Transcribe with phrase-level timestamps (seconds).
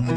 [0.00, 0.16] Shalom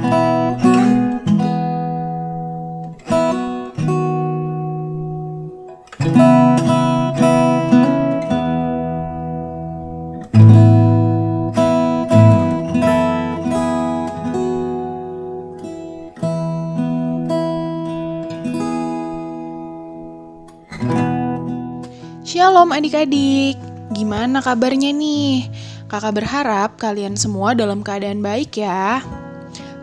[22.72, 23.60] adik-adik,
[23.92, 25.52] gimana kabarnya nih?
[25.92, 29.04] Kakak berharap kalian semua dalam keadaan baik ya.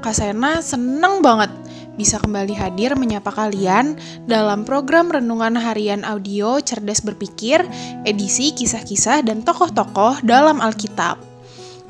[0.01, 1.53] Kak Sena seneng banget
[2.01, 7.61] bisa kembali hadir menyapa kalian dalam program Renungan Harian Audio Cerdas Berpikir,
[8.09, 11.21] edisi kisah-kisah dan tokoh-tokoh dalam Alkitab.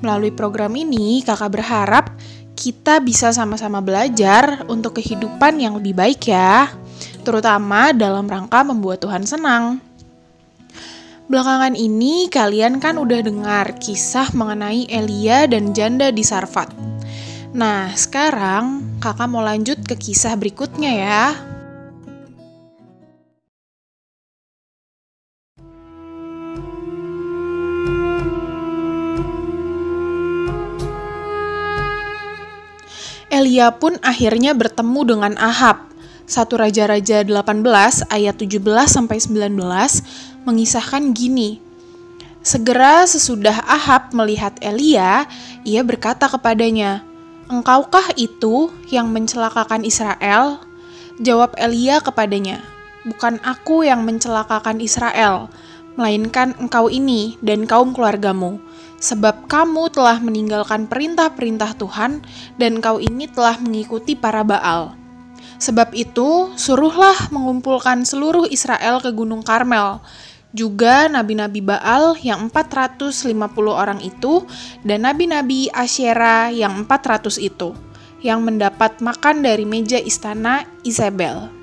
[0.02, 2.10] Melalui program ini, kakak berharap
[2.59, 6.66] kita bisa sama-sama belajar untuk kehidupan yang lebih baik ya,
[7.23, 9.79] terutama dalam rangka membuat Tuhan senang.
[11.30, 16.90] Belakangan ini kalian kan udah dengar kisah mengenai Elia dan janda di Sarfat.
[17.50, 21.34] Nah, sekarang kakak mau lanjut ke kisah berikutnya ya.
[33.34, 35.90] Elia pun akhirnya bertemu dengan Ahab.
[36.30, 37.66] 1 Raja-Raja 18
[38.14, 39.59] ayat 17 sampai 19
[40.46, 41.59] mengisahkan gini.
[42.46, 45.26] Segera sesudah Ahab melihat Elia,
[45.66, 47.10] ia berkata kepadanya,
[47.51, 50.62] "Engkaukah itu yang mencelakakan Israel?"
[51.20, 52.65] Jawab Elia kepadanya,
[53.04, 55.52] "Bukan aku yang mencelakakan Israel,
[55.98, 58.62] melainkan engkau ini dan kaum keluargamu."
[59.01, 62.20] Sebab kamu telah meninggalkan perintah-perintah Tuhan,
[62.60, 64.92] dan kau ini telah mengikuti para Baal.
[65.56, 70.04] Sebab itu, suruhlah mengumpulkan seluruh Israel ke Gunung Karmel,
[70.50, 73.31] juga nabi-nabi Baal yang 450
[73.70, 74.43] orang itu,
[74.82, 77.75] dan nabi-nabi Asyera yang 400 itu,
[78.20, 81.59] yang mendapat makan dari meja istana Isabel.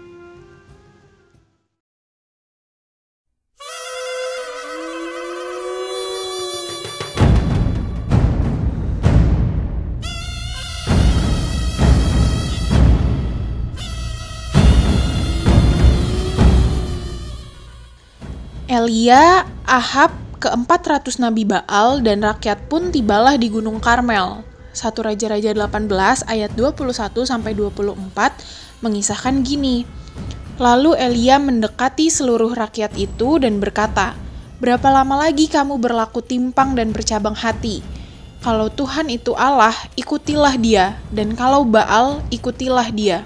[18.67, 20.11] Elia, Ahab,
[20.43, 24.43] ke-400 Nabi Baal dan rakyat pun tibalah di Gunung Karmel.
[24.75, 25.87] 1 Raja-Raja 18
[26.27, 26.91] ayat 21
[27.23, 27.95] sampai 24
[28.83, 29.87] mengisahkan gini.
[30.59, 34.19] Lalu Elia mendekati seluruh rakyat itu dan berkata,
[34.59, 37.79] "Berapa lama lagi kamu berlaku timpang dan bercabang hati?
[38.43, 43.23] Kalau Tuhan itu Allah, ikutilah Dia, dan kalau Baal, ikutilah Dia."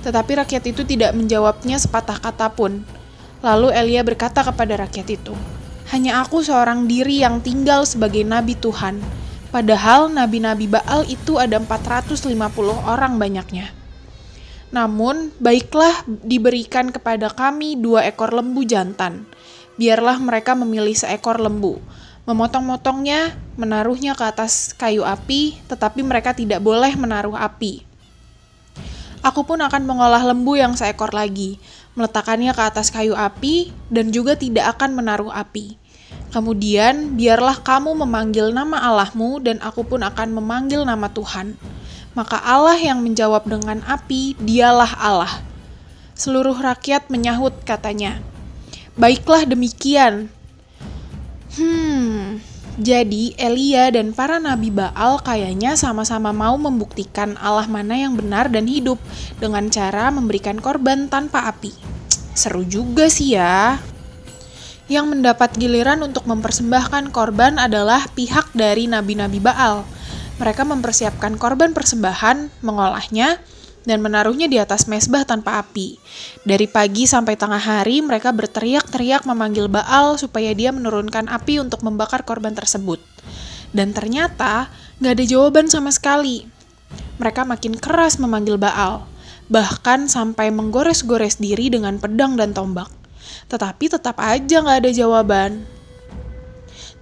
[0.00, 2.95] Tetapi rakyat itu tidak menjawabnya sepatah kata pun.
[3.44, 5.34] Lalu Elia berkata kepada rakyat itu,
[5.92, 9.00] "Hanya aku seorang diri yang tinggal sebagai nabi Tuhan,
[9.56, 13.72] padahal nabi-nabi Baal itu ada 450 orang banyaknya.
[14.74, 19.24] Namun, baiklah diberikan kepada kami dua ekor lembu jantan.
[19.78, 21.78] Biarlah mereka memilih seekor lembu,
[22.26, 27.86] memotong-motongnya, menaruhnya ke atas kayu api, tetapi mereka tidak boleh menaruh api.
[29.22, 31.58] Aku pun akan mengolah lembu yang seekor lagi,
[31.96, 35.80] meletakkannya ke atas kayu api, dan juga tidak akan menaruh api.
[36.30, 41.56] Kemudian, biarlah kamu memanggil nama Allahmu, dan aku pun akan memanggil nama Tuhan.
[42.12, 45.32] Maka Allah yang menjawab dengan api, dialah Allah.
[46.12, 48.20] Seluruh rakyat menyahut katanya,
[48.96, 50.32] Baiklah demikian.
[51.52, 52.40] Hmm,
[52.76, 58.68] jadi Elia dan para nabi Baal kayaknya sama-sama mau membuktikan Allah mana yang benar dan
[58.68, 59.00] hidup
[59.40, 61.72] dengan cara memberikan korban tanpa api.
[62.36, 63.80] Seru juga sih ya.
[64.92, 69.88] Yang mendapat giliran untuk mempersembahkan korban adalah pihak dari nabi-nabi Baal.
[70.36, 73.40] Mereka mempersiapkan korban persembahan, mengolahnya,
[73.86, 75.96] dan menaruhnya di atas mesbah tanpa api.
[76.42, 82.26] Dari pagi sampai tengah hari, mereka berteriak-teriak memanggil Baal supaya dia menurunkan api untuk membakar
[82.26, 82.98] korban tersebut.
[83.70, 86.44] Dan ternyata, gak ada jawaban sama sekali.
[87.22, 89.06] Mereka makin keras memanggil Baal,
[89.46, 92.90] bahkan sampai menggores-gores diri dengan pedang dan tombak.
[93.46, 95.62] Tetapi tetap aja gak ada jawaban.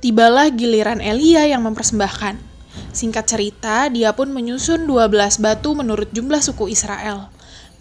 [0.05, 2.54] Tibalah giliran Elia yang mempersembahkan.
[2.94, 7.26] Singkat cerita, dia pun menyusun 12 batu menurut jumlah suku Israel,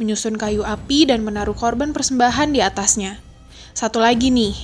[0.01, 3.22] menyusun kayu api dan menaruh korban persembahan di atasnya.
[3.78, 4.57] Satu lagi nih,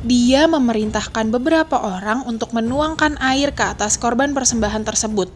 [0.00, 5.28] dia memerintahkan beberapa orang untuk menuangkan air ke atas korban persembahan tersebut.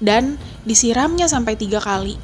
[0.00, 2.16] Dan disiramnya sampai tiga kali.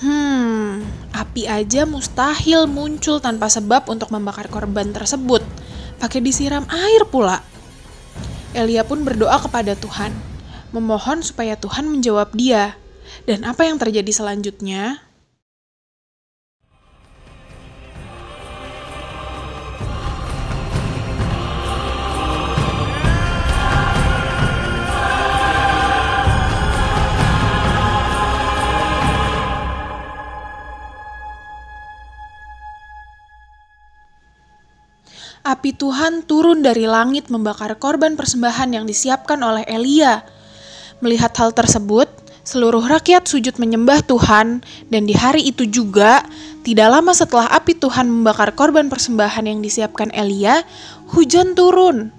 [0.00, 0.80] Hmm,
[1.12, 5.44] api aja mustahil muncul tanpa sebab untuk membakar korban tersebut.
[6.00, 7.44] Pakai disiram air pula.
[8.56, 10.29] Elia pun berdoa kepada Tuhan
[10.70, 12.78] memohon supaya Tuhan menjawab dia.
[13.26, 15.02] Dan apa yang terjadi selanjutnya?
[35.40, 40.22] Api Tuhan turun dari langit membakar korban persembahan yang disiapkan oleh Elia.
[41.00, 42.12] Melihat hal tersebut,
[42.44, 44.60] seluruh rakyat sujud menyembah Tuhan,
[44.92, 46.20] dan di hari itu juga,
[46.60, 50.60] tidak lama setelah api Tuhan membakar korban persembahan yang disiapkan Elia,
[51.16, 52.12] hujan turun.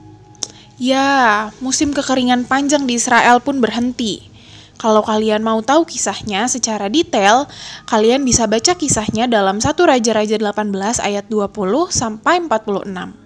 [0.82, 4.34] Ya, musim kekeringan panjang di Israel pun berhenti.
[4.82, 7.46] Kalau kalian mau tahu kisahnya secara detail,
[7.86, 13.22] kalian bisa baca kisahnya dalam 1 Raja-Raja 18 ayat 20 sampai 46.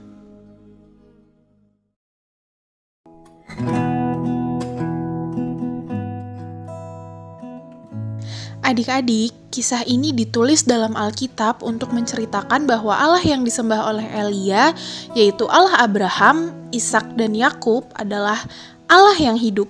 [8.65, 14.73] Adik-adik, kisah ini ditulis dalam Alkitab untuk menceritakan bahwa Allah yang disembah oleh Elia,
[15.13, 18.41] yaitu Allah Abraham, Ishak, dan Yakub adalah
[18.89, 19.69] Allah yang hidup.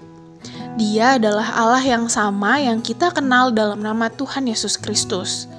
[0.80, 5.52] Dia adalah Allah yang sama yang kita kenal dalam nama Tuhan Yesus Kristus.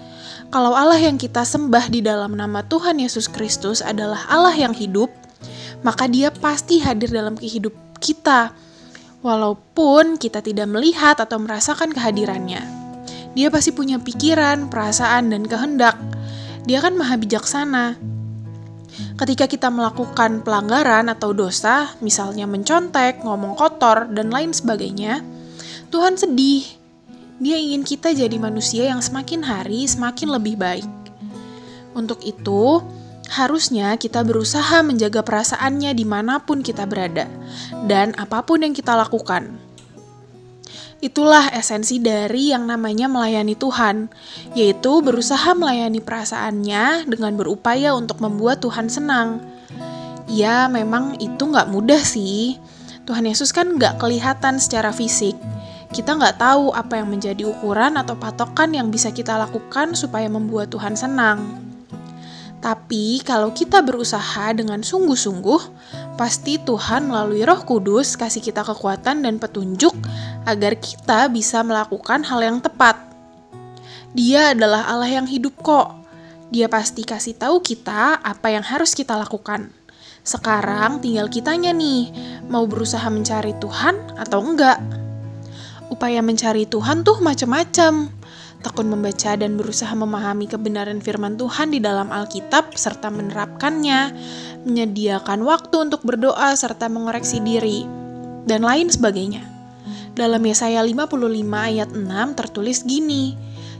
[0.49, 5.13] Kalau Allah yang kita sembah di dalam nama Tuhan Yesus Kristus adalah Allah yang hidup,
[5.85, 8.57] maka Dia pasti hadir dalam kehidupan kita,
[9.21, 12.86] walaupun kita tidak melihat atau merasakan kehadirannya.
[13.37, 16.01] Dia pasti punya pikiran, perasaan, dan kehendak.
[16.65, 18.01] Dia kan maha bijaksana,
[19.17, 25.25] Ketika kita melakukan pelanggaran atau dosa, misalnya mencontek, ngomong kotor, dan lain sebagainya,
[25.89, 26.65] Tuhan sedih.
[27.41, 30.89] Dia ingin kita jadi manusia yang semakin hari semakin lebih baik.
[31.97, 32.81] Untuk itu,
[33.33, 37.29] harusnya kita berusaha menjaga perasaannya di mana pun kita berada,
[37.89, 39.66] dan apa pun yang kita lakukan.
[40.97, 44.09] Itulah esensi dari yang namanya melayani Tuhan,
[44.57, 49.45] yaitu berusaha melayani perasaannya dengan berupaya untuk membuat Tuhan senang.
[50.25, 52.57] Ya, memang itu nggak mudah sih.
[53.05, 55.37] Tuhan Yesus kan nggak kelihatan secara fisik.
[55.93, 60.73] Kita nggak tahu apa yang menjadi ukuran atau patokan yang bisa kita lakukan supaya membuat
[60.73, 61.67] Tuhan senang.
[62.59, 65.61] Tapi kalau kita berusaha dengan sungguh-sungguh,
[66.17, 69.93] pasti Tuhan melalui Roh Kudus kasih kita kekuatan dan petunjuk
[70.49, 72.97] agar kita bisa melakukan hal yang tepat.
[74.17, 75.93] Dia adalah Allah yang hidup kok.
[76.49, 79.69] Dia pasti kasih tahu kita apa yang harus kita lakukan.
[80.25, 82.11] Sekarang tinggal kitanya nih,
[82.49, 84.81] mau berusaha mencari Tuhan atau enggak.
[85.93, 88.11] Upaya mencari Tuhan tuh macam-macam
[88.65, 94.15] tekun membaca dan berusaha memahami kebenaran firman Tuhan di dalam Alkitab serta menerapkannya,
[94.65, 97.85] menyediakan waktu untuk berdoa serta mengoreksi diri,
[98.47, 99.45] dan lain sebagainya.
[100.17, 101.13] Dalam Yesaya 55
[101.53, 103.37] ayat 6 tertulis gini,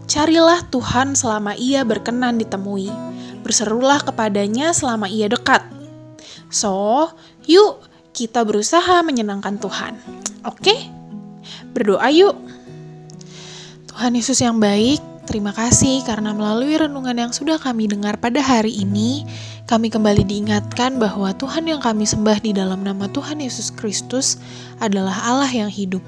[0.07, 2.87] Carilah Tuhan selama ia berkenan ditemui,
[3.43, 5.67] berserulah kepadanya selama ia dekat.
[6.47, 7.11] So,
[7.51, 7.83] yuk
[8.15, 9.99] kita berusaha menyenangkan Tuhan.
[10.47, 10.73] Oke?
[11.75, 12.39] Berdoa yuk.
[13.97, 18.69] Tuhan Yesus yang baik, terima kasih karena melalui renungan yang sudah kami dengar pada hari
[18.85, 19.25] ini,
[19.65, 24.37] kami kembali diingatkan bahwa Tuhan yang kami sembah di dalam nama Tuhan Yesus Kristus
[24.85, 26.05] adalah Allah yang hidup,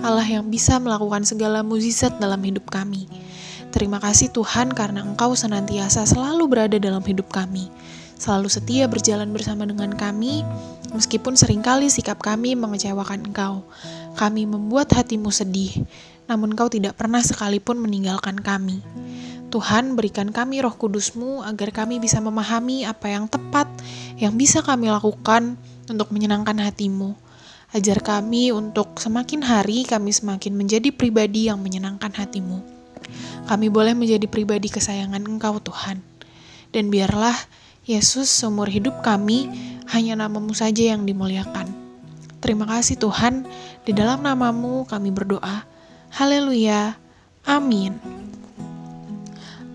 [0.00, 3.04] Allah yang bisa melakukan segala mukjizat dalam hidup kami.
[3.68, 7.68] Terima kasih Tuhan karena Engkau senantiasa selalu berada dalam hidup kami,
[8.16, 10.40] selalu setia berjalan bersama dengan kami,
[10.96, 13.60] meskipun sering kali sikap kami mengecewakan Engkau.
[14.16, 15.84] Kami membuat hatimu sedih,
[16.26, 18.82] namun kau tidak pernah sekalipun meninggalkan kami.
[19.50, 23.70] Tuhan, berikan kami roh kudusmu agar kami bisa memahami apa yang tepat
[24.18, 25.54] yang bisa kami lakukan
[25.86, 27.14] untuk menyenangkan hatimu.
[27.70, 32.62] Ajar kami untuk semakin hari kami semakin menjadi pribadi yang menyenangkan hatimu.
[33.46, 36.02] Kami boleh menjadi pribadi kesayangan Engkau Tuhan.
[36.74, 37.34] Dan biarlah
[37.86, 39.46] Yesus seumur hidup kami
[39.94, 41.70] hanya namamu saja yang dimuliakan.
[42.42, 43.46] Terima kasih Tuhan,
[43.86, 45.75] di dalam namamu kami berdoa.
[46.12, 46.98] Haleluya.
[47.46, 47.96] Amin.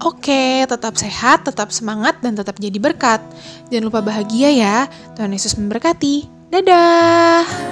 [0.01, 3.21] Oke, tetap sehat, tetap semangat, dan tetap jadi berkat.
[3.69, 4.89] Jangan lupa bahagia ya.
[5.13, 6.25] Tuhan Yesus memberkati.
[6.49, 7.70] Dadah.